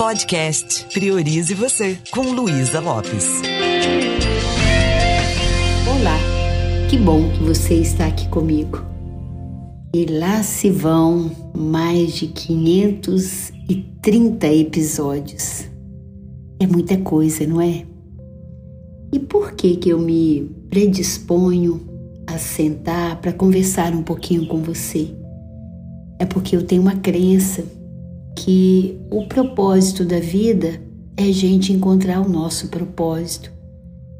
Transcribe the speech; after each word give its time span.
Podcast 0.00 0.86
Priorize 0.94 1.52
Você, 1.52 1.98
com 2.10 2.22
Luísa 2.22 2.80
Lopes. 2.80 3.42
Olá, 5.86 6.16
que 6.88 6.96
bom 6.96 7.28
que 7.28 7.42
você 7.42 7.74
está 7.74 8.06
aqui 8.06 8.26
comigo. 8.28 8.82
E 9.94 10.06
lá 10.06 10.42
se 10.42 10.70
vão 10.70 11.30
mais 11.54 12.14
de 12.14 12.28
530 12.28 14.46
episódios. 14.46 15.68
É 16.58 16.66
muita 16.66 16.96
coisa, 16.96 17.46
não 17.46 17.60
é? 17.60 17.84
E 19.12 19.18
por 19.18 19.52
que 19.52 19.76
que 19.76 19.90
eu 19.90 19.98
me 19.98 20.50
predisponho 20.70 21.78
a 22.26 22.38
sentar 22.38 23.20
para 23.20 23.34
conversar 23.34 23.92
um 23.92 24.02
pouquinho 24.02 24.46
com 24.46 24.62
você? 24.62 25.14
É 26.18 26.24
porque 26.24 26.56
eu 26.56 26.62
tenho 26.62 26.80
uma 26.80 26.96
crença 26.96 27.78
que 28.36 28.98
o 29.10 29.26
propósito 29.26 30.04
da 30.04 30.20
vida 30.20 30.80
é 31.16 31.24
a 31.24 31.32
gente 31.32 31.72
encontrar 31.72 32.20
o 32.20 32.28
nosso 32.28 32.68
propósito. 32.68 33.52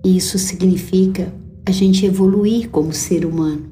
E 0.04 0.16
isso 0.16 0.38
significa 0.38 1.32
a 1.66 1.70
gente 1.70 2.04
evoluir 2.04 2.70
como 2.70 2.92
ser 2.92 3.24
humano. 3.24 3.70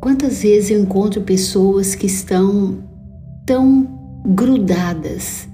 Quantas 0.00 0.42
vezes 0.42 0.70
eu 0.70 0.80
encontro 0.80 1.20
pessoas 1.22 1.94
que 1.94 2.06
estão 2.06 2.82
tão 3.46 3.88
grudadas 4.26 5.48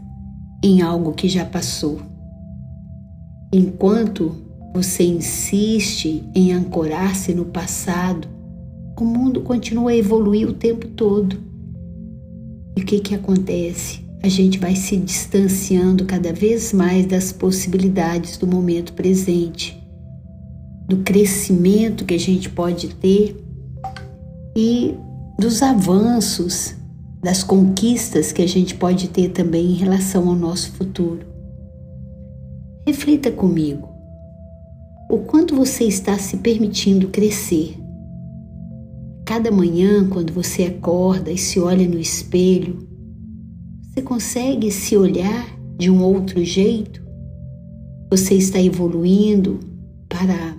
em 0.65 0.81
algo 0.81 1.13
que 1.13 1.29
já 1.29 1.45
passou? 1.45 2.01
Enquanto 3.53 4.35
você 4.75 5.05
insiste 5.05 6.25
em 6.35 6.53
ancorar-se 6.53 7.35
no 7.35 7.47
passado, 7.47 8.29
o 8.99 9.05
mundo 9.05 9.41
continua 9.41 9.91
a 9.91 9.97
evoluir 9.97 10.49
o 10.49 10.55
tempo 10.55 10.89
todo. 10.89 11.48
E 12.79 12.81
o 12.81 12.85
que, 12.85 13.01
que 13.01 13.13
acontece? 13.13 13.99
A 14.23 14.29
gente 14.29 14.57
vai 14.57 14.77
se 14.77 14.97
distanciando 14.97 16.05
cada 16.05 16.33
vez 16.33 16.73
mais 16.73 17.07
das 17.07 17.33
possibilidades 17.33 18.37
do 18.37 18.47
momento 18.47 18.93
presente, 18.93 19.77
do 20.89 20.99
crescimento 20.99 22.05
que 22.05 22.15
a 22.15 22.19
gente 22.19 22.49
pode 22.49 22.95
ter 22.95 23.37
e 24.57 24.95
dos 25.41 25.61
avanços, 25.61 26.77
das 27.21 27.43
conquistas 27.43 28.31
que 28.31 28.43
a 28.43 28.47
gente 28.47 28.77
pode 28.77 29.09
ter 29.09 29.31
também 29.31 29.73
em 29.73 29.75
relação 29.75 30.29
ao 30.29 30.37
nosso 30.37 30.71
futuro. 30.71 31.27
Reflita 32.87 33.33
comigo. 33.33 33.89
O 35.11 35.19
quanto 35.19 35.57
você 35.57 35.83
está 35.83 36.17
se 36.17 36.37
permitindo 36.37 37.09
crescer 37.09 37.77
Cada 39.29 39.51
manhã, 39.51 40.09
quando 40.09 40.33
você 40.33 40.65
acorda 40.65 41.31
e 41.31 41.37
se 41.37 41.61
olha 41.61 41.87
no 41.87 41.99
espelho, 41.99 42.79
você 43.83 44.01
consegue 44.01 44.71
se 44.71 44.97
olhar 44.97 45.55
de 45.77 45.91
um 45.91 46.03
outro 46.03 46.43
jeito? 46.43 47.03
Você 48.11 48.37
está 48.37 48.59
evoluindo 48.59 49.61
para 50.09 50.57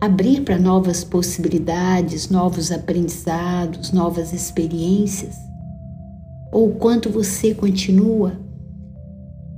abrir 0.00 0.42
para 0.42 0.56
novas 0.56 1.02
possibilidades, 1.02 2.30
novos 2.30 2.70
aprendizados, 2.70 3.90
novas 3.90 4.32
experiências? 4.32 5.34
Ou 6.52 6.76
quanto 6.76 7.10
você 7.10 7.54
continua 7.54 8.38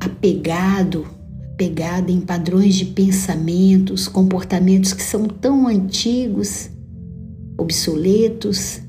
apegado, 0.00 1.06
apegada 1.52 2.10
em 2.10 2.22
padrões 2.22 2.76
de 2.76 2.86
pensamentos, 2.86 4.08
comportamentos 4.08 4.94
que 4.94 5.02
são 5.02 5.28
tão 5.28 5.68
antigos 5.68 6.70
obsoletos. 7.58 8.80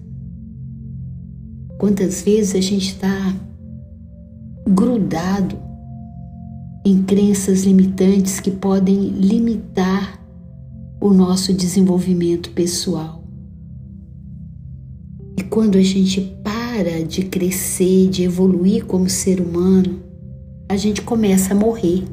Quantas 1.77 2.21
vezes 2.21 2.55
a 2.55 2.61
gente 2.61 2.93
está 2.93 3.35
grudado 4.67 5.57
em 6.85 7.03
crenças 7.03 7.63
limitantes 7.63 8.39
que 8.39 8.51
podem 8.51 9.09
limitar 9.09 10.19
o 11.01 11.11
nosso 11.11 11.53
desenvolvimento 11.53 12.51
pessoal. 12.51 13.23
E 15.37 15.43
quando 15.43 15.77
a 15.77 15.81
gente 15.81 16.37
para 16.43 17.03
de 17.03 17.23
crescer, 17.23 18.09
de 18.09 18.23
evoluir 18.23 18.85
como 18.85 19.09
ser 19.09 19.41
humano, 19.41 19.99
a 20.67 20.75
gente 20.77 21.01
começa 21.01 21.53
a 21.53 21.57
morrer 21.57 22.03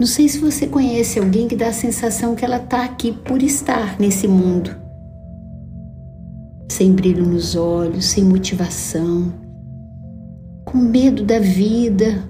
não 0.00 0.06
sei 0.06 0.30
se 0.30 0.38
você 0.38 0.66
conhece 0.66 1.18
alguém 1.18 1.46
que 1.46 1.54
dá 1.54 1.68
a 1.68 1.74
sensação 1.74 2.34
que 2.34 2.42
ela 2.42 2.56
está 2.56 2.86
aqui 2.86 3.12
por 3.12 3.42
estar 3.42 4.00
nesse 4.00 4.26
mundo. 4.26 4.74
Sem 6.70 6.94
brilho 6.94 7.26
nos 7.26 7.54
olhos, 7.54 8.06
sem 8.06 8.24
motivação, 8.24 9.30
com 10.64 10.78
medo 10.78 11.22
da 11.22 11.38
vida, 11.38 12.26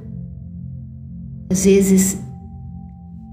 às 1.48 1.64
vezes 1.64 2.18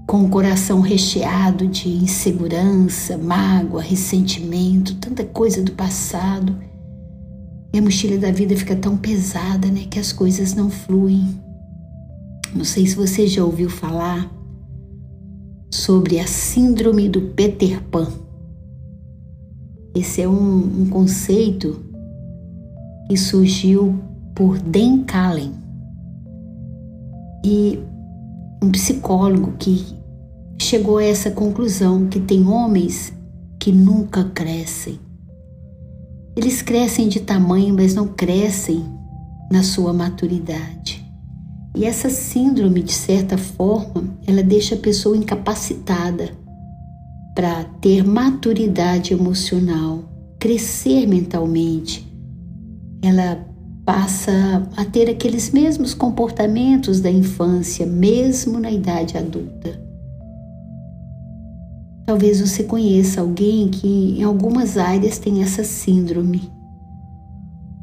com 0.06 0.24
o 0.24 0.28
coração 0.28 0.80
recheado 0.80 1.66
de 1.66 1.88
insegurança, 1.88 3.18
mágoa, 3.18 3.82
ressentimento, 3.82 4.94
tanta 4.94 5.24
coisa 5.24 5.60
do 5.64 5.72
passado. 5.72 6.56
E 7.74 7.78
a 7.78 7.82
mochila 7.82 8.16
da 8.16 8.30
vida 8.30 8.56
fica 8.56 8.76
tão 8.76 8.96
pesada, 8.96 9.66
né, 9.66 9.84
que 9.90 9.98
as 9.98 10.12
coisas 10.12 10.54
não 10.54 10.70
fluem. 10.70 11.47
Não 12.54 12.64
sei 12.64 12.86
se 12.86 12.96
você 12.96 13.26
já 13.26 13.44
ouviu 13.44 13.68
falar 13.68 14.32
sobre 15.70 16.18
a 16.18 16.26
Síndrome 16.26 17.08
do 17.08 17.20
Peter 17.20 17.82
Pan. 17.84 18.08
Esse 19.94 20.22
é 20.22 20.28
um, 20.28 20.82
um 20.82 20.88
conceito 20.88 21.84
que 23.08 23.16
surgiu 23.16 23.98
por 24.34 24.58
Dan 24.58 25.04
Callen 25.04 25.52
e 27.44 27.78
um 28.62 28.70
psicólogo 28.70 29.52
que 29.58 29.84
chegou 30.60 30.98
a 30.98 31.04
essa 31.04 31.30
conclusão 31.30 32.08
que 32.08 32.20
tem 32.20 32.46
homens 32.46 33.12
que 33.58 33.72
nunca 33.72 34.24
crescem. 34.24 34.98
Eles 36.36 36.62
crescem 36.62 37.08
de 37.08 37.20
tamanho, 37.20 37.74
mas 37.74 37.94
não 37.94 38.08
crescem 38.08 38.84
na 39.50 39.62
sua 39.62 39.92
maturidade. 39.92 40.97
E 41.78 41.84
essa 41.84 42.10
síndrome, 42.10 42.82
de 42.82 42.92
certa 42.92 43.38
forma, 43.38 44.02
ela 44.26 44.42
deixa 44.42 44.74
a 44.74 44.78
pessoa 44.78 45.16
incapacitada 45.16 46.32
para 47.36 47.62
ter 47.80 48.04
maturidade 48.04 49.14
emocional, 49.14 50.02
crescer 50.40 51.06
mentalmente. 51.06 52.04
Ela 53.00 53.46
passa 53.86 54.68
a 54.76 54.84
ter 54.84 55.08
aqueles 55.08 55.52
mesmos 55.52 55.94
comportamentos 55.94 57.00
da 57.00 57.12
infância, 57.12 57.86
mesmo 57.86 58.58
na 58.58 58.72
idade 58.72 59.16
adulta. 59.16 59.80
Talvez 62.06 62.40
você 62.40 62.64
conheça 62.64 63.20
alguém 63.20 63.68
que 63.68 64.18
em 64.18 64.24
algumas 64.24 64.76
áreas 64.76 65.20
tem 65.20 65.44
essa 65.44 65.62
síndrome. 65.62 66.50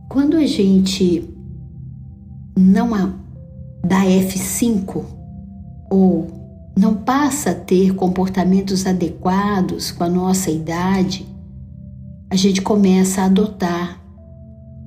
Quando 0.09 0.35
a 0.35 0.45
gente 0.45 1.33
não 2.57 2.93
da 3.87 4.03
F5 4.03 5.03
ou 5.91 6.27
não 6.75 6.95
passa 6.95 7.51
a 7.51 7.55
ter 7.55 7.93
comportamentos 7.93 8.85
adequados 8.85 9.91
com 9.91 10.03
a 10.03 10.09
nossa 10.09 10.49
idade, 10.49 11.25
a 12.29 12.35
gente 12.35 12.61
começa 12.61 13.21
a 13.21 13.25
adotar 13.25 14.01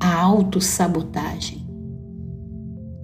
a 0.01 0.21
autossabotagem. 0.21 1.67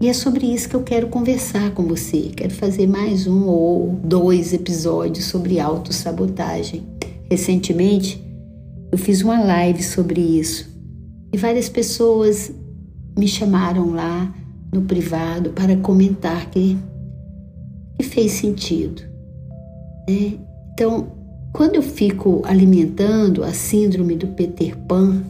E 0.01 0.09
é 0.09 0.13
sobre 0.13 0.47
isso 0.47 0.69
que 0.69 0.75
eu 0.75 0.83
quero 0.83 1.09
conversar 1.09 1.71
com 1.71 1.85
você. 1.85 2.33
Quero 2.37 2.53
fazer 2.53 2.89
mais 2.89 3.27
um 3.27 3.47
ou 3.47 3.99
dois 4.03 4.53
episódios 4.53 5.27
sobre 5.27 5.61
autossabotagem. 5.61 6.83
Recentemente, 7.31 8.23
eu 8.91 8.99
fiz 8.99 9.23
uma 9.23 9.41
live 9.41 9.83
sobre 9.83 10.21
isso 10.21 10.69
e 11.33 11.39
várias 11.39 11.69
pessoas 11.69 12.53
me 13.17 13.29
chamaram 13.29 13.93
lá 13.93 14.35
no 14.75 14.83
privado 14.83 15.51
para 15.51 15.77
comentar 15.77 16.51
que, 16.51 16.77
que 17.97 18.03
fez 18.03 18.33
sentido. 18.33 19.03
Né? 20.09 20.39
Então, 20.73 21.07
quando 21.53 21.77
eu 21.77 21.83
fico 21.83 22.43
alimentando 22.45 23.45
a 23.45 23.53
síndrome 23.53 24.17
do 24.17 24.27
Peter 24.29 24.77
Pan, 24.77 25.23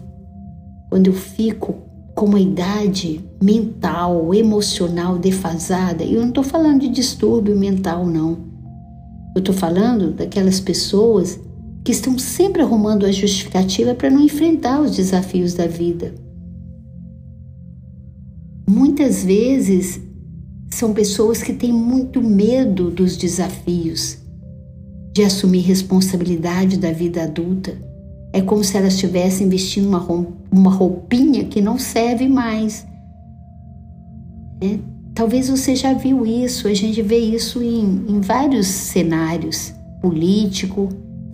quando 0.88 1.08
eu 1.08 1.12
fico 1.12 1.76
com 2.14 2.26
uma 2.26 2.41
idade 2.41 3.20
mental, 3.43 4.32
emocional 4.32 5.19
defasada, 5.19 6.02
eu 6.02 6.20
não 6.20 6.29
estou 6.29 6.44
falando 6.44 6.81
de 6.81 6.88
distúrbio 6.88 7.56
mental, 7.56 8.06
não. 8.06 8.38
Eu 9.35 9.41
estou 9.41 9.55
falando 9.55 10.12
daquelas 10.12 10.61
pessoas 10.61 11.38
que 11.85 11.93
estão 11.93 12.19
sempre 12.19 12.62
arrumando 12.62 13.05
a 13.05 13.12
justificativa 13.12 13.94
para 13.94 14.08
não 14.08 14.23
enfrentar 14.23 14.81
os 14.81 14.96
desafios 14.96 15.52
da 15.52 15.67
vida. 15.67 16.14
Muitas 18.66 19.25
vezes 19.25 20.00
são 20.70 20.93
pessoas 20.93 21.43
que 21.43 21.52
têm 21.52 21.72
muito 21.72 22.22
medo 22.22 22.90
dos 22.90 23.16
desafios, 23.16 24.19
de 25.12 25.22
assumir 25.22 25.61
responsabilidade 25.61 26.78
da 26.78 26.90
vida 26.90 27.22
adulta. 27.22 27.76
É 28.32 28.40
como 28.40 28.64
se 28.64 28.76
elas 28.76 28.94
estivessem 28.94 29.49
vestindo 29.49 29.88
uma 30.50 30.70
roupinha 30.70 31.44
que 31.44 31.61
não 31.61 31.78
serve 31.78 32.26
mais. 32.26 32.87
É, 34.61 34.78
talvez 35.14 35.49
você 35.49 35.76
já 35.76 35.93
viu 35.93 36.26
isso, 36.26 36.67
a 36.67 36.75
gente 36.75 37.00
vê 37.02 37.19
isso 37.19 37.62
em, 37.62 38.05
em 38.08 38.20
vários 38.20 38.67
cenários 38.67 39.72
político, 40.00 40.88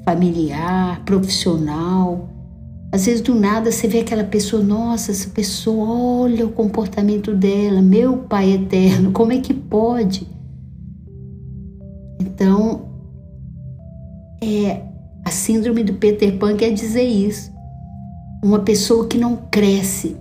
familiar, 0.05 1.05
profissional. 1.05 2.29
Às 2.93 3.07
vezes 3.07 3.21
do 3.21 3.35
nada 3.35 3.71
você 3.71 3.87
vê 3.87 4.01
aquela 4.01 4.25
pessoa, 4.25 4.63
nossa, 4.63 5.13
essa 5.13 5.29
pessoa, 5.31 5.89
olha 6.23 6.45
o 6.45 6.53
comportamento 6.53 7.35
dela, 7.35 7.81
meu 7.81 8.19
Pai 8.19 8.53
eterno, 8.53 9.13
como 9.13 9.33
é 9.33 9.39
que 9.41 9.55
pode? 9.55 10.27
Então, 12.21 12.89
é, 14.43 14.83
a 15.25 15.31
síndrome 15.31 15.85
do 15.85 15.95
Peter 15.95 16.37
Pan 16.39 16.57
quer 16.57 16.73
dizer 16.73 17.05
isso. 17.05 17.53
Uma 18.43 18.61
pessoa 18.61 19.07
que 19.07 19.19
não 19.19 19.37
cresce, 19.37 20.17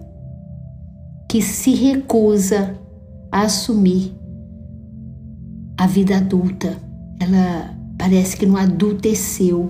que 1.30 1.42
se 1.42 1.74
recusa 1.74 2.78
a 3.32 3.44
assumir 3.44 4.14
a 5.78 5.88
vida 5.88 6.18
adulta. 6.18 6.78
Ela 7.20 7.76
parece 7.98 8.36
que 8.36 8.46
não 8.46 8.58
adulteceu. 8.58 9.70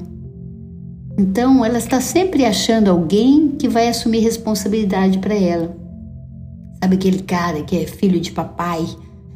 Então, 1.19 1.65
ela 1.65 1.77
está 1.77 1.99
sempre 1.99 2.45
achando 2.45 2.89
alguém 2.89 3.49
que 3.49 3.67
vai 3.67 3.89
assumir 3.89 4.19
responsabilidade 4.19 5.19
para 5.19 5.35
ela. 5.35 5.75
Sabe 6.81 6.95
aquele 6.95 7.19
cara 7.23 7.61
que 7.61 7.75
é 7.75 7.85
filho 7.85 8.21
de 8.21 8.31
papai? 8.31 8.85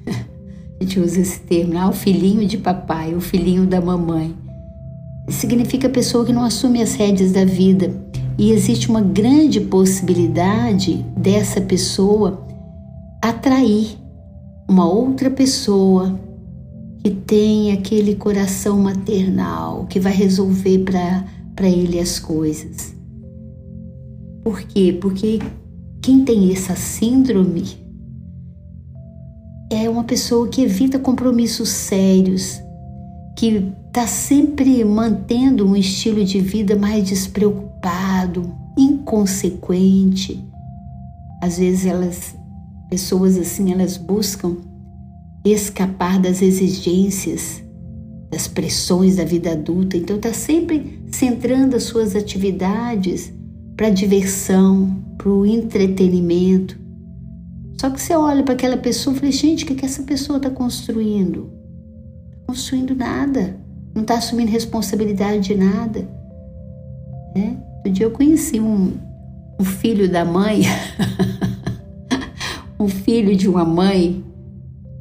A 0.79 0.81
gente 0.83 0.97
usa 0.97 1.19
esse 1.19 1.41
termo, 1.41 1.77
ah, 1.77 1.89
o 1.89 1.91
filhinho 1.91 2.47
de 2.47 2.57
papai, 2.57 3.13
o 3.13 3.19
filhinho 3.19 3.65
da 3.65 3.81
mamãe. 3.81 4.33
Significa 5.27 5.89
pessoa 5.89 6.23
que 6.23 6.31
não 6.31 6.45
assume 6.45 6.81
as 6.81 6.95
rédeas 6.95 7.33
da 7.33 7.43
vida. 7.43 7.93
E 8.37 8.51
existe 8.51 8.89
uma 8.89 9.01
grande 9.01 9.59
possibilidade 9.59 11.05
dessa 11.17 11.59
pessoa 11.59 12.47
atrair 13.21 13.97
uma 14.69 14.89
outra 14.89 15.29
pessoa 15.29 16.17
que 17.03 17.09
tem 17.11 17.73
aquele 17.73 18.15
coração 18.15 18.79
maternal, 18.79 19.85
que 19.89 19.99
vai 19.99 20.13
resolver 20.13 20.79
para 20.79 21.25
ele 21.61 21.99
as 21.99 22.19
coisas. 22.19 22.95
Por 24.43 24.61
quê? 24.61 24.97
Porque 24.99 25.39
quem 26.01 26.25
tem 26.25 26.51
essa 26.51 26.75
síndrome 26.75 27.63
é 29.71 29.89
uma 29.89 30.03
pessoa 30.03 30.47
que 30.47 30.61
evita 30.61 30.99
compromissos 30.99 31.69
sérios, 31.69 32.59
que 33.37 33.71
está 33.87 34.05
sempre 34.07 34.83
mantendo 34.83 35.67
um 35.67 35.75
estilo 35.75 36.25
de 36.25 36.39
vida 36.39 36.75
mais 36.75 37.07
despreocupado, 37.07 38.53
inconsequente. 38.77 40.43
Às 41.41 41.57
vezes 41.57 41.85
elas, 41.85 42.35
pessoas 42.89 43.37
assim, 43.37 43.71
elas 43.71 43.97
buscam 43.97 44.57
escapar 45.45 46.19
das 46.19 46.41
exigências, 46.41 47.63
das 48.33 48.47
pressões 48.47 49.17
da 49.17 49.23
vida 49.23 49.51
adulta, 49.51 49.95
então 49.95 50.15
está 50.15 50.33
sempre 50.33 50.99
centrando 51.11 51.75
as 51.75 51.83
suas 51.83 52.15
atividades 52.15 53.31
para 53.77 53.89
diversão, 53.89 55.03
para 55.17 55.29
o 55.29 55.45
entretenimento, 55.45 56.83
só 57.83 57.89
que 57.89 58.01
você 58.01 58.15
olha 58.15 58.43
para 58.43 58.53
aquela 58.53 58.77
pessoa 58.77 59.13
e 59.13 59.19
fala, 59.19 59.31
gente, 59.33 59.65
o 59.65 59.67
que, 59.67 59.75
que 59.75 59.85
essa 59.85 60.03
pessoa 60.03 60.37
está 60.37 60.49
construindo? 60.49 61.51
Está 62.31 62.45
construindo 62.47 62.95
nada, 62.95 63.59
não 63.93 64.03
está 64.03 64.15
assumindo 64.15 64.49
responsabilidade 64.49 65.41
de 65.41 65.55
nada. 65.55 66.07
Né? 67.35 67.57
Dia 67.91 68.05
eu 68.05 68.11
conheci 68.11 68.57
um, 68.57 68.93
um 69.59 69.65
filho 69.65 70.09
da 70.09 70.23
mãe, 70.23 70.61
um 72.79 72.87
filho 72.87 73.35
de 73.35 73.49
uma 73.49 73.65
mãe 73.65 74.23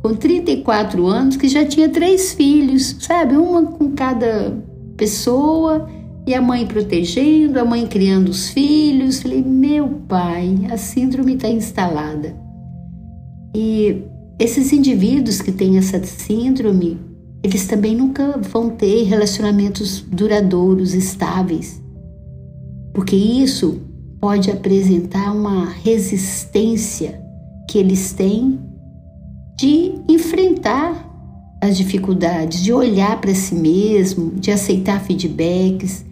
com 0.03 0.15
34 0.15 1.07
anos 1.07 1.37
que 1.37 1.49
já 1.49 1.65
tinha 1.65 1.89
três 1.89 2.35
filhos, 2.35 2.97
sabe? 2.99 3.37
Uma 3.37 3.63
com 3.63 3.93
cada 3.93 4.53
pessoa 4.97 5.89
e 6.27 6.35
a 6.35 6.43
mãe 6.43 6.67
protegendo, 6.67 7.59
a 7.61 7.65
mãe 7.65 7.87
criando 7.87 8.29
os 8.29 8.49
filhos. 8.51 9.23
Falei, 9.23 9.43
meu 9.43 9.89
pai, 10.09 10.67
a 10.71 10.77
síndrome 10.77 11.35
está 11.35 11.49
instalada. 11.49 12.37
E 13.55 14.03
esses 14.39 14.73
indivíduos 14.73 15.41
que 15.41 15.53
têm 15.53 15.79
essa 15.79 16.03
síndrome, 16.03 16.99
eles 17.43 17.67
também 17.69 17.95
nunca 17.95 18.39
vão 18.39 18.71
ter 18.71 19.05
relacionamentos 19.05 20.01
duradouros, 20.01 20.95
estáveis, 20.95 21.81
porque 22.93 23.15
isso 23.15 23.81
pode 24.21 24.51
apresentar 24.51 25.33
uma 25.33 25.69
resistência 25.69 27.21
que 27.69 27.79
eles 27.79 28.13
têm 28.13 28.59
de 29.63 29.95
enfrentar 30.09 31.09
as 31.61 31.77
dificuldades, 31.77 32.61
de 32.61 32.73
olhar 32.73 33.21
para 33.21 33.33
si 33.33 33.55
mesmo, 33.55 34.33
de 34.33 34.51
aceitar 34.51 35.01
feedbacks, 35.01 36.05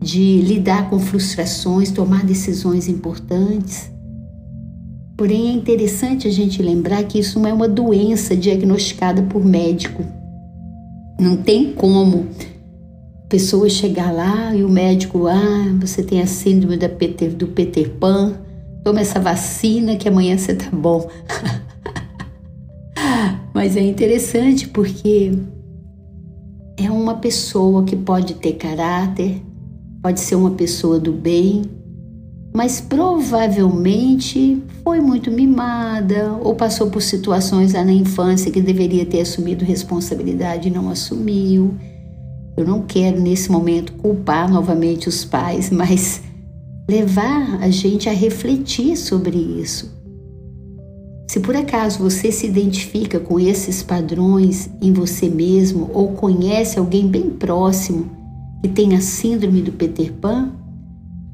de 0.00 0.40
lidar 0.40 0.88
com 0.88 1.00
frustrações, 1.00 1.90
tomar 1.90 2.24
decisões 2.24 2.88
importantes. 2.88 3.90
Porém, 5.16 5.48
é 5.48 5.52
interessante 5.52 6.28
a 6.28 6.30
gente 6.30 6.62
lembrar 6.62 7.02
que 7.02 7.18
isso 7.18 7.40
não 7.40 7.48
é 7.48 7.52
uma 7.52 7.68
doença 7.68 8.36
diagnosticada 8.36 9.22
por 9.22 9.44
médico. 9.44 10.04
Não 11.18 11.36
tem 11.36 11.72
como 11.72 12.28
a 13.24 13.26
pessoa 13.28 13.68
chegar 13.68 14.12
lá 14.12 14.54
e 14.54 14.62
o 14.62 14.68
médico, 14.68 15.26
ah, 15.26 15.76
você 15.80 16.04
tem 16.04 16.22
a 16.22 16.26
síndrome 16.28 16.78
Peter, 16.88 17.34
do 17.34 17.48
Peter 17.48 17.90
Pan, 17.98 18.34
toma 18.84 19.00
essa 19.00 19.18
vacina 19.18 19.96
que 19.96 20.08
amanhã 20.08 20.38
você 20.38 20.54
tá 20.54 20.70
bom. 20.70 21.10
Mas 23.54 23.76
é 23.76 23.82
interessante 23.82 24.68
porque 24.68 25.32
é 26.76 26.90
uma 26.90 27.14
pessoa 27.14 27.84
que 27.84 27.96
pode 27.96 28.34
ter 28.34 28.54
caráter, 28.54 29.42
pode 30.02 30.20
ser 30.20 30.34
uma 30.34 30.50
pessoa 30.50 30.98
do 30.98 31.12
bem, 31.12 31.62
mas 32.52 32.80
provavelmente 32.80 34.62
foi 34.82 35.00
muito 35.00 35.30
mimada 35.30 36.32
ou 36.42 36.54
passou 36.54 36.90
por 36.90 37.00
situações 37.00 37.72
lá 37.72 37.84
na 37.84 37.92
infância 37.92 38.50
que 38.50 38.60
deveria 38.60 39.06
ter 39.06 39.20
assumido 39.20 39.64
responsabilidade 39.64 40.68
e 40.68 40.70
não 40.70 40.90
assumiu. 40.90 41.74
Eu 42.56 42.66
não 42.66 42.82
quero 42.82 43.20
nesse 43.20 43.50
momento 43.50 43.94
culpar 43.94 44.50
novamente 44.50 45.08
os 45.08 45.24
pais, 45.24 45.70
mas 45.72 46.22
levar 46.88 47.62
a 47.62 47.70
gente 47.70 48.08
a 48.08 48.12
refletir 48.12 48.96
sobre 48.96 49.38
isso. 49.38 49.91
Se 51.32 51.40
por 51.40 51.56
acaso 51.56 51.98
você 51.98 52.30
se 52.30 52.46
identifica 52.46 53.18
com 53.18 53.40
esses 53.40 53.82
padrões 53.82 54.68
em 54.82 54.92
você 54.92 55.30
mesmo 55.30 55.88
ou 55.94 56.08
conhece 56.08 56.78
alguém 56.78 57.08
bem 57.08 57.30
próximo 57.30 58.10
que 58.60 58.68
tem 58.68 58.94
a 58.94 59.00
síndrome 59.00 59.62
do 59.62 59.72
Peter 59.72 60.12
Pan, 60.12 60.52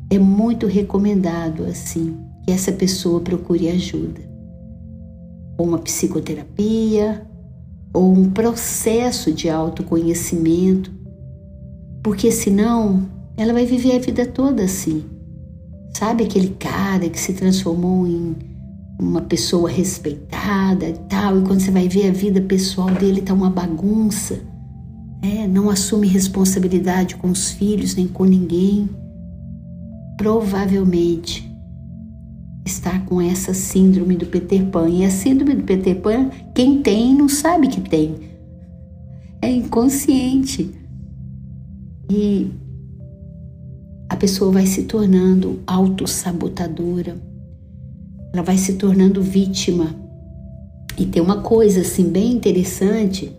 é 0.08 0.16
muito 0.16 0.68
recomendado 0.68 1.64
assim 1.64 2.16
que 2.44 2.52
essa 2.52 2.70
pessoa 2.70 3.20
procure 3.20 3.68
ajuda. 3.68 4.20
Ou 5.58 5.66
uma 5.66 5.78
psicoterapia, 5.78 7.26
ou 7.92 8.12
um 8.12 8.30
processo 8.30 9.32
de 9.32 9.50
autoconhecimento, 9.50 10.92
porque 12.04 12.30
senão 12.30 13.02
ela 13.36 13.52
vai 13.52 13.66
viver 13.66 13.96
a 13.96 13.98
vida 13.98 14.24
toda 14.24 14.62
assim. 14.62 15.02
Sabe 15.92 16.22
aquele 16.22 16.50
cara 16.50 17.10
que 17.10 17.18
se 17.18 17.32
transformou 17.32 18.06
em 18.06 18.57
uma 18.98 19.20
pessoa 19.20 19.70
respeitada 19.70 20.88
e 20.88 20.94
tal, 21.08 21.38
e 21.38 21.42
quando 21.42 21.60
você 21.60 21.70
vai 21.70 21.88
ver 21.88 22.08
a 22.08 22.12
vida 22.12 22.40
pessoal 22.40 22.90
dele 22.90 23.22
tá 23.22 23.32
uma 23.32 23.50
bagunça, 23.50 24.40
é, 25.22 25.46
não 25.46 25.70
assume 25.70 26.06
responsabilidade 26.06 27.16
com 27.16 27.28
os 27.30 27.50
filhos 27.50 27.94
nem 27.94 28.08
com 28.08 28.24
ninguém 28.24 28.88
provavelmente 30.18 31.48
está 32.66 32.98
com 32.98 33.22
essa 33.22 33.54
síndrome 33.54 34.16
do 34.16 34.26
Peter 34.26 34.66
Pan. 34.66 34.90
E 34.90 35.04
a 35.04 35.10
síndrome 35.10 35.54
do 35.54 35.62
Peter 35.62 35.98
Pan, 35.98 36.28
quem 36.54 36.82
tem 36.82 37.14
não 37.14 37.28
sabe 37.28 37.68
que 37.68 37.80
tem. 37.80 38.16
É 39.40 39.50
inconsciente. 39.50 40.74
E 42.10 42.50
a 44.10 44.16
pessoa 44.16 44.50
vai 44.50 44.66
se 44.66 44.82
tornando 44.82 45.60
autossabotadora. 45.66 47.16
Ela 48.32 48.42
vai 48.42 48.56
se 48.56 48.74
tornando 48.74 49.22
vítima. 49.22 49.94
E 50.98 51.06
tem 51.06 51.22
uma 51.22 51.42
coisa 51.42 51.80
assim 51.80 52.04
bem 52.04 52.32
interessante, 52.32 53.32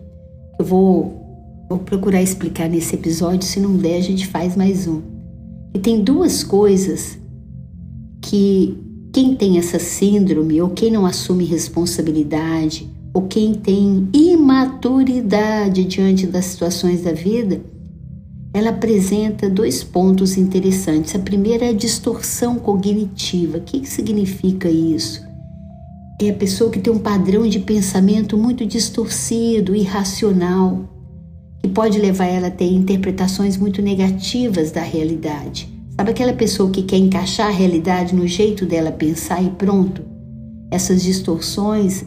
eu 0.58 0.64
vou, 0.64 1.66
vou 1.68 1.78
procurar 1.78 2.22
explicar 2.22 2.68
nesse 2.68 2.94
episódio, 2.94 3.46
se 3.46 3.60
não 3.60 3.76
der 3.76 3.96
a 3.96 4.00
gente 4.00 4.26
faz 4.26 4.56
mais 4.56 4.86
um 4.86 5.10
e 5.72 5.78
tem 5.78 6.02
duas 6.02 6.42
coisas 6.42 7.18
que 8.20 8.76
quem 9.12 9.34
tem 9.34 9.58
essa 9.58 9.78
síndrome, 9.78 10.60
ou 10.60 10.70
quem 10.70 10.90
não 10.90 11.06
assume 11.06 11.44
responsabilidade, 11.44 12.88
ou 13.14 13.22
quem 13.22 13.54
tem 13.54 14.08
imaturidade 14.12 15.84
diante 15.84 16.26
das 16.26 16.44
situações 16.46 17.02
da 17.02 17.12
vida, 17.12 17.60
ela 18.52 18.70
apresenta 18.70 19.48
dois 19.48 19.84
pontos 19.84 20.36
interessantes. 20.36 21.14
A 21.14 21.18
primeira 21.18 21.66
é 21.66 21.68
a 21.68 21.74
distorção 21.74 22.58
cognitiva. 22.58 23.58
O 23.58 23.60
que, 23.60 23.80
que 23.80 23.88
significa 23.88 24.68
isso? 24.68 25.30
é 26.26 26.30
a 26.30 26.34
pessoa 26.34 26.70
que 26.70 26.78
tem 26.78 26.92
um 26.92 26.98
padrão 26.98 27.48
de 27.48 27.58
pensamento 27.58 28.36
muito 28.36 28.66
distorcido, 28.66 29.74
irracional, 29.74 30.84
que 31.62 31.68
pode 31.68 31.98
levar 31.98 32.26
ela 32.26 32.48
a 32.48 32.50
ter 32.50 32.70
interpretações 32.70 33.56
muito 33.56 33.80
negativas 33.80 34.70
da 34.70 34.82
realidade. 34.82 35.68
Sabe 35.96 36.10
aquela 36.10 36.32
pessoa 36.32 36.70
que 36.70 36.82
quer 36.82 36.98
encaixar 36.98 37.48
a 37.48 37.50
realidade 37.50 38.14
no 38.14 38.26
jeito 38.26 38.66
dela 38.66 38.92
pensar 38.92 39.42
e 39.42 39.50
pronto? 39.50 40.02
Essas 40.70 41.02
distorções, 41.02 42.04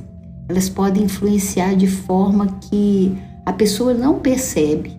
elas 0.47 0.69
podem 0.69 1.03
influenciar 1.03 1.75
de 1.75 1.87
forma 1.87 2.59
que 2.69 3.15
a 3.45 3.53
pessoa 3.53 3.93
não 3.93 4.19
percebe, 4.19 4.91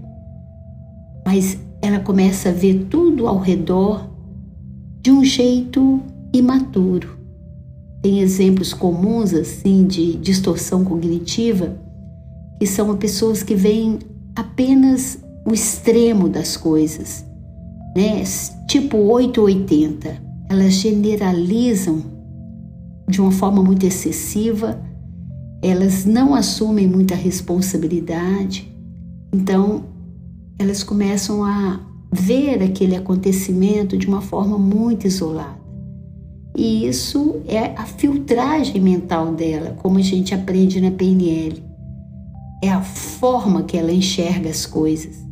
mas 1.26 1.58
ela 1.80 2.00
começa 2.00 2.48
a 2.48 2.52
ver 2.52 2.86
tudo 2.90 3.26
ao 3.26 3.38
redor 3.38 4.08
de 5.00 5.10
um 5.10 5.24
jeito 5.24 6.00
imaturo. 6.32 7.18
Tem 8.02 8.20
exemplos 8.20 8.72
comuns 8.72 9.32
assim 9.32 9.86
de 9.86 10.14
distorção 10.16 10.84
cognitiva 10.84 11.76
que 12.58 12.66
são 12.66 12.96
pessoas 12.96 13.42
que 13.42 13.54
veem 13.54 13.98
apenas 14.34 15.18
o 15.46 15.52
extremo 15.52 16.28
das 16.28 16.56
coisas, 16.56 17.24
né? 17.94 18.22
Tipo 18.68 18.96
880. 18.96 20.22
Elas 20.48 20.74
generalizam 20.74 22.02
de 23.08 23.20
uma 23.20 23.32
forma 23.32 23.62
muito 23.62 23.84
excessiva, 23.84 24.80
elas 25.62 26.04
não 26.04 26.34
assumem 26.34 26.86
muita 26.86 27.14
responsabilidade, 27.14 28.72
então 29.32 29.93
elas 30.58 30.82
começam 30.82 31.44
a 31.44 31.80
ver 32.12 32.62
aquele 32.62 32.94
acontecimento 32.96 33.96
de 33.96 34.06
uma 34.06 34.20
forma 34.20 34.58
muito 34.58 35.06
isolada. 35.06 35.64
E 36.56 36.86
isso 36.86 37.42
é 37.48 37.74
a 37.76 37.84
filtragem 37.84 38.80
mental 38.80 39.34
dela, 39.34 39.76
como 39.82 39.98
a 39.98 40.02
gente 40.02 40.32
aprende 40.32 40.80
na 40.80 40.92
PNL. 40.92 41.60
É 42.62 42.70
a 42.70 42.80
forma 42.80 43.64
que 43.64 43.76
ela 43.76 43.92
enxerga 43.92 44.48
as 44.48 44.64
coisas. 44.64 45.24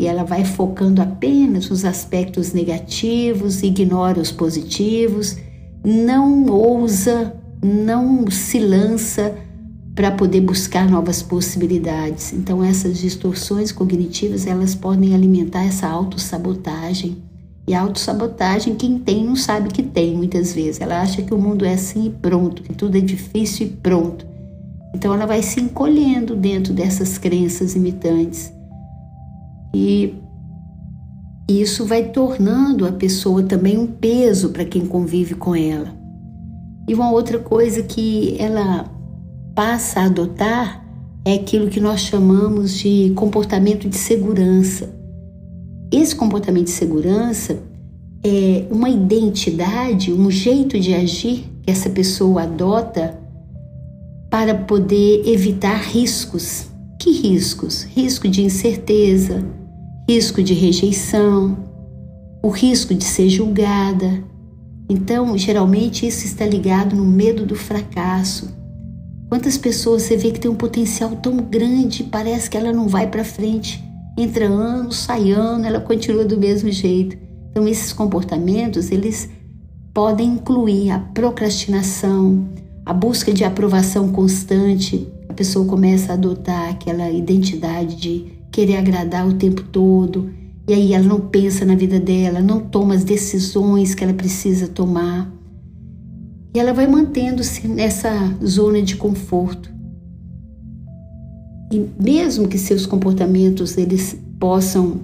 E 0.00 0.06
ela 0.06 0.22
vai 0.22 0.44
focando 0.44 1.02
apenas 1.02 1.68
nos 1.68 1.84
aspectos 1.84 2.52
negativos, 2.52 3.62
ignora 3.62 4.20
os 4.20 4.30
positivos, 4.30 5.36
não 5.84 6.46
ousa, 6.46 7.34
não 7.62 8.30
se 8.30 8.58
lança 8.60 9.34
para 10.00 10.12
poder 10.12 10.40
buscar 10.40 10.88
novas 10.88 11.22
possibilidades. 11.22 12.32
Então 12.32 12.64
essas 12.64 12.96
distorções 12.96 13.70
cognitivas, 13.70 14.46
elas 14.46 14.74
podem 14.74 15.14
alimentar 15.14 15.62
essa 15.62 15.86
autossabotagem. 15.86 17.18
E 17.68 17.74
a 17.74 17.82
autossabotagem, 17.82 18.76
quem 18.76 18.98
tem 18.98 19.22
não 19.22 19.36
sabe 19.36 19.68
que 19.68 19.82
tem 19.82 20.16
muitas 20.16 20.54
vezes. 20.54 20.80
Ela 20.80 21.02
acha 21.02 21.20
que 21.20 21.34
o 21.34 21.38
mundo 21.38 21.66
é 21.66 21.74
assim 21.74 22.06
e 22.06 22.10
pronto, 22.10 22.62
que 22.62 22.72
tudo 22.72 22.96
é 22.96 23.00
difícil 23.02 23.66
e 23.66 23.70
pronto. 23.72 24.26
Então 24.94 25.12
ela 25.12 25.26
vai 25.26 25.42
se 25.42 25.60
encolhendo 25.60 26.34
dentro 26.34 26.72
dessas 26.72 27.18
crenças 27.18 27.74
imitantes. 27.74 28.50
E 29.74 30.14
isso 31.46 31.84
vai 31.84 32.04
tornando 32.04 32.86
a 32.86 32.92
pessoa 32.92 33.42
também 33.42 33.76
um 33.76 33.86
peso 33.86 34.48
para 34.48 34.64
quem 34.64 34.86
convive 34.86 35.34
com 35.34 35.54
ela. 35.54 35.94
E 36.88 36.94
uma 36.94 37.12
outra 37.12 37.38
coisa 37.38 37.82
que 37.82 38.34
ela 38.38 38.98
passa 39.60 40.00
a 40.00 40.04
adotar 40.04 40.82
é 41.22 41.34
aquilo 41.34 41.68
que 41.68 41.80
nós 41.80 42.00
chamamos 42.00 42.78
de 42.78 43.12
comportamento 43.14 43.90
de 43.90 43.96
segurança. 43.98 44.88
Esse 45.92 46.16
comportamento 46.16 46.64
de 46.64 46.70
segurança 46.70 47.62
é 48.24 48.64
uma 48.70 48.88
identidade, 48.88 50.14
um 50.14 50.30
jeito 50.30 50.80
de 50.80 50.94
agir 50.94 51.44
que 51.62 51.70
essa 51.70 51.90
pessoa 51.90 52.44
adota 52.44 53.20
para 54.30 54.54
poder 54.54 55.28
evitar 55.28 55.76
riscos. 55.76 56.68
Que 56.98 57.10
riscos? 57.10 57.82
Risco 57.82 58.28
de 58.28 58.42
incerteza, 58.42 59.44
risco 60.08 60.42
de 60.42 60.54
rejeição, 60.54 61.54
o 62.42 62.48
risco 62.48 62.94
de 62.94 63.04
ser 63.04 63.28
julgada. 63.28 64.24
Então, 64.88 65.36
geralmente 65.36 66.06
isso 66.06 66.24
está 66.24 66.46
ligado 66.46 66.96
no 66.96 67.04
medo 67.04 67.44
do 67.44 67.54
fracasso, 67.54 68.58
Quantas 69.30 69.56
pessoas 69.56 70.02
você 70.02 70.16
vê 70.16 70.32
que 70.32 70.40
tem 70.40 70.50
um 70.50 70.56
potencial 70.56 71.10
tão 71.14 71.36
grande, 71.36 72.02
parece 72.02 72.50
que 72.50 72.56
ela 72.56 72.72
não 72.72 72.88
vai 72.88 73.06
para 73.06 73.24
frente. 73.24 73.80
Entra 74.18 74.46
ano, 74.46 74.90
sai 74.90 75.30
ano, 75.30 75.64
ela 75.64 75.78
continua 75.78 76.24
do 76.24 76.36
mesmo 76.36 76.68
jeito. 76.72 77.16
Então 77.48 77.68
esses 77.68 77.92
comportamentos, 77.92 78.90
eles 78.90 79.30
podem 79.94 80.30
incluir 80.30 80.90
a 80.90 80.98
procrastinação, 80.98 82.48
a 82.84 82.92
busca 82.92 83.32
de 83.32 83.44
aprovação 83.44 84.10
constante. 84.10 85.06
A 85.28 85.32
pessoa 85.32 85.64
começa 85.64 86.10
a 86.10 86.14
adotar 86.16 86.68
aquela 86.68 87.08
identidade 87.08 87.94
de 87.94 88.32
querer 88.50 88.78
agradar 88.78 89.28
o 89.28 89.34
tempo 89.34 89.62
todo, 89.62 90.28
e 90.66 90.74
aí 90.74 90.92
ela 90.92 91.04
não 91.04 91.20
pensa 91.20 91.64
na 91.64 91.76
vida 91.76 92.00
dela, 92.00 92.40
não 92.40 92.58
toma 92.58 92.94
as 92.94 93.04
decisões 93.04 93.94
que 93.94 94.02
ela 94.02 94.12
precisa 94.12 94.66
tomar. 94.66 95.32
E 96.54 96.58
ela 96.58 96.72
vai 96.72 96.86
mantendo-se 96.86 97.68
nessa 97.68 98.10
zona 98.44 98.82
de 98.82 98.96
conforto. 98.96 99.70
E 101.72 101.86
mesmo 102.00 102.48
que 102.48 102.58
seus 102.58 102.86
comportamentos 102.86 103.78
eles 103.78 104.18
possam 104.40 105.00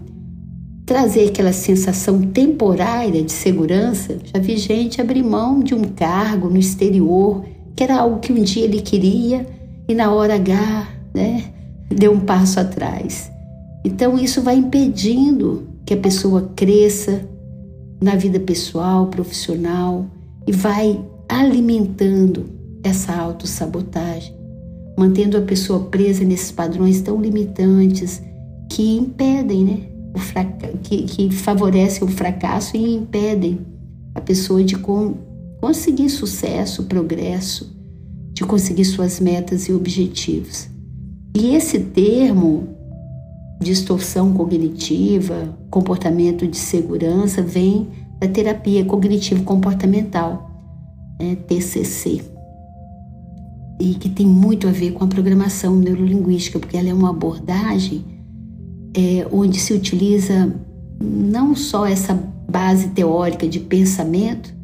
trazer 0.85 1.29
aquela 1.29 1.53
sensação 1.53 2.23
temporária 2.23 3.23
de 3.23 3.33
segurança, 3.33 4.19
já 4.25 4.41
vi 4.41 4.57
gente 4.57 5.01
abrir 5.01 5.23
mão 5.23 5.61
de 5.61 5.75
um 5.75 5.83
cargo 5.83 6.49
no 6.49 6.59
exterior, 6.59 7.45
que 7.75 7.83
era 7.83 7.99
algo 7.99 8.21
que 8.21 8.33
um 8.33 8.43
dia 8.43 8.65
ele 8.65 8.81
queria 8.81 9.47
e 9.89 9.95
na 9.95 10.13
hora 10.13 10.35
H, 10.35 10.89
né, 11.15 11.45
deu 11.89 12.13
um 12.13 12.21
passo 12.21 12.59
atrás. 12.59 13.31
Então 13.85 14.19
isso 14.19 14.43
vai 14.43 14.57
impedindo 14.57 15.69
que 15.85 15.95
a 15.95 15.97
pessoa 15.97 16.51
cresça 16.57 17.29
na 18.01 18.17
vida 18.17 18.41
pessoal, 18.41 19.07
profissional 19.07 20.07
e 20.47 20.53
vai 20.53 21.01
alimentando 21.29 22.47
essa 22.83 23.15
autossabotagem, 23.15 24.35
mantendo 24.97 25.37
a 25.37 25.43
pessoa 25.43 25.85
presa 25.85 26.25
nesses 26.25 26.53
padrões 26.53 27.01
tão 27.01 27.21
limitantes 27.21 28.23
que 28.71 28.97
impedem, 28.97 29.65
né? 29.65 29.81
O 30.15 30.19
fraca 30.19 30.69
que, 30.83 31.03
que 31.03 31.31
favorecem 31.31 32.07
o 32.07 32.11
fracasso 32.11 32.77
e 32.77 32.95
impedem 32.95 33.61
a 34.15 34.21
pessoa 34.21 34.65
de 34.65 34.77
con 34.79 35.15
conseguir 35.61 36.09
sucesso, 36.09 36.85
progresso, 36.85 37.75
de 38.33 38.45
conseguir 38.45 38.85
suas 38.85 39.21
metas 39.21 39.69
e 39.69 39.73
objetivos. 39.73 40.69
E 41.35 41.55
esse 41.55 41.79
termo, 41.81 42.69
distorção 43.61 44.33
cognitiva, 44.33 45.57
comportamento 45.71 46.47
de 46.47 46.57
segurança, 46.57 47.43
vem 47.43 47.89
da 48.19 48.29
terapia 48.29 48.85
cognitivo-comportamental 48.85 50.56
é, 51.19 51.35
TCC, 51.35 52.23
e 53.81 53.95
que 53.95 54.09
tem 54.09 54.27
muito 54.27 54.67
a 54.67 54.71
ver 54.71 54.93
com 54.93 55.05
a 55.05 55.09
programação 55.09 55.77
neurolinguística, 55.77 56.59
porque 56.59 56.77
ela 56.77 56.89
é 56.89 56.95
uma 56.95 57.11
abordagem 57.11 58.05
é, 58.95 59.27
onde 59.31 59.61
se 59.61 59.75
utiliza 59.75 60.55
não 61.01 61.55
só 61.55 61.87
essa 61.87 62.15
base 62.49 62.89
teórica 62.89 63.47
de 63.47 63.61
pensamento, 63.61 64.55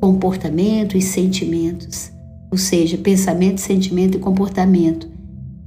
comportamento 0.00 0.96
e 0.96 1.02
sentimentos, 1.02 2.10
ou 2.50 2.56
seja, 2.56 2.96
pensamento, 2.96 3.60
sentimento 3.60 4.16
e 4.16 4.20
comportamento. 4.20 5.08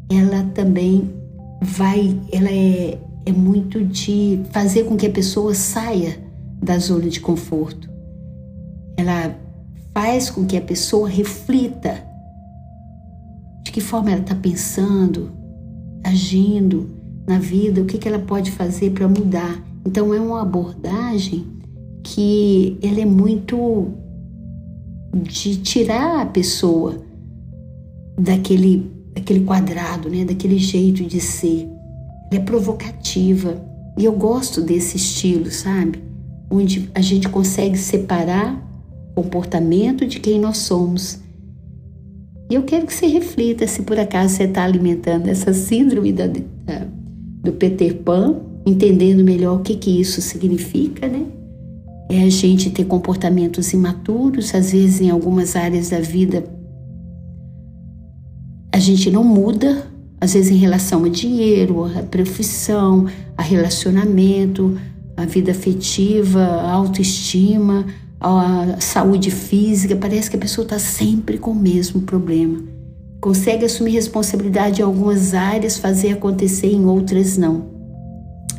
Ela 0.10 0.44
também 0.56 1.14
vai, 1.62 2.20
ela 2.32 2.50
é, 2.50 2.98
é 3.26 3.32
muito 3.32 3.84
de 3.84 4.42
fazer 4.52 4.86
com 4.86 4.98
que 4.98 5.06
a 5.06 5.12
pessoa 5.12 5.54
saia 5.54 6.18
da 6.62 6.80
zona 6.80 7.08
de 7.08 7.20
conforto. 7.20 7.88
Ela 8.98 9.36
faz 9.94 10.30
com 10.30 10.46
que 10.46 10.58
a 10.58 10.62
pessoa 10.62 11.08
reflita 11.08 12.04
de 13.64 13.72
que 13.72 13.80
forma 13.80 14.12
ela 14.12 14.22
está 14.22 14.36
pensando, 14.36 15.32
agindo 16.04 16.90
na 17.28 17.40
vida, 17.40 17.82
o 17.82 17.86
que, 17.86 17.98
que 17.98 18.08
ela 18.08 18.20
pode 18.20 18.52
fazer 18.52 18.92
para 18.92 19.08
mudar. 19.08 19.64
Então 19.86 20.14
é 20.14 20.20
uma 20.20 20.42
abordagem 20.42 21.46
que 22.04 22.78
ela 22.82 23.00
é 23.00 23.06
muito 23.06 23.94
de 25.14 25.58
tirar 25.58 26.22
a 26.22 26.26
pessoa 26.26 27.02
daquele, 28.20 28.92
daquele 29.14 29.46
quadrado, 29.46 30.10
né, 30.10 30.26
daquele 30.26 30.58
jeito 30.58 31.04
de 31.04 31.22
ser. 31.22 31.70
Ela 32.32 32.42
é 32.42 32.44
provocativa 32.44 33.64
e 33.98 34.06
eu 34.06 34.14
gosto 34.14 34.60
desse 34.60 34.98
estilo, 34.98 35.50
sabe? 35.52 36.04
Onde 36.50 36.90
a 36.94 37.02
gente 37.02 37.30
consegue 37.30 37.78
separar 37.78 38.73
comportamento 39.16 40.06
de 40.06 40.20
quem 40.20 40.40
nós 40.40 40.58
somos. 40.58 41.20
E 42.50 42.56
eu 42.56 42.64
quero 42.64 42.86
que 42.86 42.94
você 42.94 43.08
reflita 43.08 43.68
se 43.68 43.84
por 43.84 44.00
acaso 44.00 44.36
você 44.36 44.44
está 44.44 44.64
alimentando 44.64 45.28
essa 45.28 45.54
síndrome 45.54 46.12
da, 46.12 46.28
da, 46.28 46.88
do 47.44 47.54
Peter 47.54 47.96
Pan, 47.98 48.42
entendendo 48.66 49.24
melhor 49.24 49.60
o 49.60 49.62
que, 49.62 49.76
que 49.76 50.00
isso 50.02 50.22
significa, 50.22 51.08
né? 51.08 51.26
É 52.10 52.22
a 52.22 52.30
gente 52.30 52.70
ter 52.70 52.86
comportamentos 52.86 53.74
imaturos, 53.74 54.54
às 54.54 54.72
vezes 54.72 55.02
em 55.02 55.10
algumas 55.10 55.56
áreas 55.56 55.90
da 55.90 56.00
vida 56.00 56.44
gente 58.84 59.10
não 59.10 59.24
muda, 59.24 59.88
às 60.20 60.34
vezes 60.34 60.52
em 60.52 60.58
relação 60.58 61.06
a 61.06 61.10
dinheiro, 61.10 61.86
a 61.86 62.04
profissão, 62.04 63.08
a 63.38 63.42
relacionamento, 63.42 64.78
a 65.16 65.26
vida 65.26 65.52
afetiva, 65.52 66.42
a 66.42 66.72
autoestima, 66.72 67.86
a 68.24 68.80
saúde 68.80 69.30
física, 69.30 69.96
parece 69.96 70.30
que 70.30 70.38
a 70.38 70.40
pessoa 70.40 70.64
está 70.64 70.80
sempre 70.80 71.38
com 71.38 71.52
o 71.52 71.56
mesmo 71.56 72.02
problema. 72.02 72.62
Consegue 73.20 73.66
assumir 73.66 73.92
responsabilidade 73.92 74.82
em 74.82 74.84
algumas 74.84 75.34
áreas, 75.34 75.78
fazer 75.78 76.12
acontecer 76.12 76.68
em 76.68 76.86
outras 76.86 77.38
não. 77.38 77.72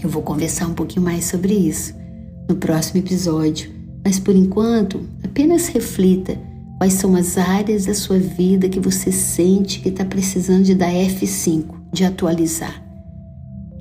Eu 0.02 0.08
vou 0.08 0.22
conversar 0.22 0.66
um 0.66 0.74
pouquinho 0.74 1.04
mais 1.04 1.24
sobre 1.24 1.54
isso 1.54 1.94
no 2.48 2.56
próximo 2.56 3.00
episódio, 3.00 3.70
mas 4.04 4.18
por 4.18 4.36
enquanto, 4.36 5.00
apenas 5.22 5.68
reflita 5.68 6.38
quais 6.76 6.92
são 6.94 7.16
as 7.16 7.38
áreas 7.38 7.86
da 7.86 7.94
sua 7.94 8.18
vida 8.18 8.68
que 8.68 8.80
você 8.80 9.10
sente 9.10 9.80
que 9.80 9.88
está 9.88 10.04
precisando 10.04 10.64
de 10.64 10.74
dar 10.74 10.92
F5, 10.92 11.64
de 11.90 12.04
atualizar. 12.04 12.82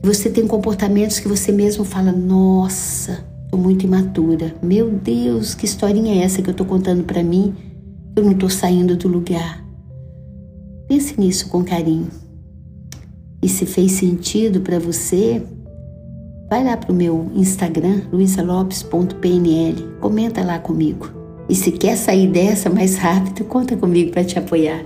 Você 0.02 0.30
tem 0.30 0.48
comportamentos 0.48 1.20
que 1.20 1.28
você 1.28 1.52
mesmo 1.52 1.84
fala: 1.84 2.12
nossa, 2.12 3.26
estou 3.54 3.60
muito 3.60 3.86
imatura. 3.86 4.56
Meu 4.64 4.90
Deus, 4.90 5.54
que 5.54 5.66
historinha 5.66 6.16
é 6.16 6.26
essa 6.26 6.42
que 6.42 6.50
eu 6.50 6.54
estou 6.54 6.66
contando 6.66 7.04
para 7.04 7.22
mim? 7.22 7.54
Eu 8.16 8.24
não 8.24 8.32
estou 8.32 8.50
saindo 8.50 8.96
do 8.96 9.08
lugar. 9.08 9.64
Pense 10.88 11.20
nisso 11.20 11.48
com 11.50 11.64
carinho. 11.64 12.08
E 13.44 13.48
se 13.48 13.66
fez 13.68 13.92
sentido 13.92 14.62
para 14.62 14.80
você, 14.80 15.44
vai 16.50 16.64
lá 16.64 16.76
para 16.76 16.92
o 16.92 16.96
meu 16.96 17.30
Instagram, 17.36 18.02
luisalopes.pnl, 18.12 20.00
comenta 20.00 20.44
lá 20.44 20.58
comigo. 20.58 21.10
E 21.48 21.54
se 21.54 21.72
quer 21.72 21.96
sair 21.96 22.28
dessa 22.28 22.70
mais 22.70 22.96
rápido, 22.96 23.44
conta 23.46 23.78
comigo 23.78 24.12
para 24.12 24.24
te 24.24 24.40
apoiar. 24.40 24.84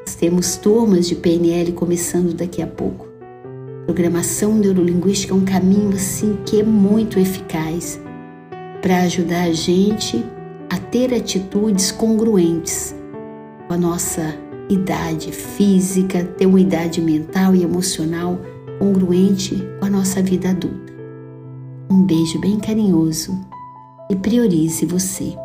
Nós 0.00 0.14
temos 0.14 0.56
turmas 0.56 1.06
de 1.06 1.16
PNL 1.16 1.72
começando 1.72 2.32
daqui 2.32 2.62
a 2.62 2.66
pouco. 2.66 3.11
Programação 3.84 4.54
neurolinguística 4.54 5.32
é 5.32 5.36
um 5.36 5.44
caminho 5.44 5.94
assim 5.94 6.38
que 6.46 6.60
é 6.60 6.62
muito 6.62 7.18
eficaz 7.18 8.00
para 8.80 9.02
ajudar 9.02 9.42
a 9.42 9.52
gente 9.52 10.24
a 10.70 10.78
ter 10.78 11.12
atitudes 11.12 11.90
congruentes 11.90 12.94
com 13.66 13.74
a 13.74 13.76
nossa 13.76 14.34
idade 14.68 15.32
física, 15.32 16.24
ter 16.24 16.46
uma 16.46 16.60
idade 16.60 17.00
mental 17.00 17.54
e 17.54 17.62
emocional 17.62 18.38
congruente 18.78 19.62
com 19.80 19.86
a 19.86 19.90
nossa 19.90 20.22
vida 20.22 20.50
adulta. 20.50 20.92
Um 21.90 22.04
beijo 22.04 22.40
bem 22.40 22.58
carinhoso 22.58 23.38
e 24.08 24.14
priorize 24.16 24.86
você. 24.86 25.41